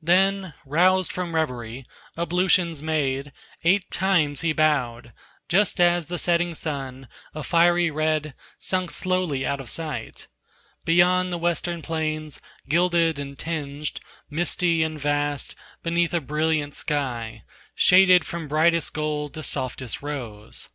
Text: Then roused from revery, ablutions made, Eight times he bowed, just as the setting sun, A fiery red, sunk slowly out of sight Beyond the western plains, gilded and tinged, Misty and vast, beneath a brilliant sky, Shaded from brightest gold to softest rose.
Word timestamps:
Then 0.00 0.54
roused 0.64 1.10
from 1.10 1.34
revery, 1.34 1.86
ablutions 2.16 2.82
made, 2.84 3.32
Eight 3.64 3.90
times 3.90 4.42
he 4.42 4.52
bowed, 4.52 5.12
just 5.48 5.80
as 5.80 6.06
the 6.06 6.20
setting 6.20 6.54
sun, 6.54 7.08
A 7.34 7.42
fiery 7.42 7.90
red, 7.90 8.34
sunk 8.60 8.92
slowly 8.92 9.44
out 9.44 9.60
of 9.60 9.68
sight 9.68 10.28
Beyond 10.84 11.32
the 11.32 11.36
western 11.38 11.82
plains, 11.82 12.40
gilded 12.68 13.18
and 13.18 13.36
tinged, 13.36 13.98
Misty 14.30 14.84
and 14.84 15.00
vast, 15.00 15.56
beneath 15.82 16.14
a 16.14 16.20
brilliant 16.20 16.76
sky, 16.76 17.42
Shaded 17.74 18.24
from 18.24 18.46
brightest 18.46 18.94
gold 18.94 19.34
to 19.34 19.42
softest 19.42 20.00
rose. 20.00 20.68